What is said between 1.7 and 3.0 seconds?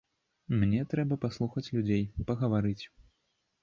людзей, пагаварыць.